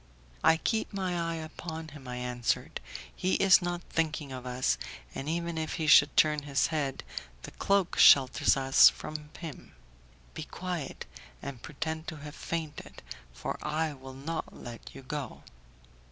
[0.43, 2.81] "I keep my eye upon him," I answered,
[3.15, 4.79] "he is not thinking of us,
[5.13, 7.03] and even if he should turn his head,
[7.43, 9.75] the cloak shelters us from him.
[10.33, 11.05] Be quiet,
[11.43, 15.43] and pretend to have fainted, for I will not let you go."